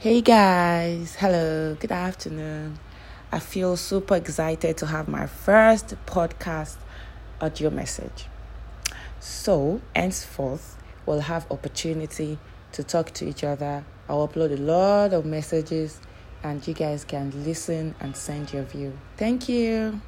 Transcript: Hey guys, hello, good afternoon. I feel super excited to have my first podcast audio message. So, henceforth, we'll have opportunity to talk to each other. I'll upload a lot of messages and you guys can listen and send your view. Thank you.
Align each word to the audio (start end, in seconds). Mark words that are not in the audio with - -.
Hey 0.00 0.20
guys, 0.20 1.16
hello, 1.16 1.74
good 1.74 1.90
afternoon. 1.90 2.78
I 3.32 3.40
feel 3.40 3.76
super 3.76 4.14
excited 4.14 4.76
to 4.76 4.86
have 4.86 5.08
my 5.08 5.26
first 5.26 5.96
podcast 6.06 6.76
audio 7.40 7.68
message. 7.70 8.26
So, 9.18 9.80
henceforth, 9.96 10.80
we'll 11.04 11.22
have 11.22 11.50
opportunity 11.50 12.38
to 12.70 12.84
talk 12.84 13.10
to 13.14 13.28
each 13.28 13.42
other. 13.42 13.84
I'll 14.08 14.28
upload 14.28 14.52
a 14.52 14.62
lot 14.62 15.14
of 15.14 15.26
messages 15.26 16.00
and 16.44 16.64
you 16.64 16.74
guys 16.74 17.04
can 17.04 17.32
listen 17.44 17.96
and 17.98 18.16
send 18.16 18.52
your 18.52 18.62
view. 18.62 18.96
Thank 19.16 19.48
you. 19.48 20.00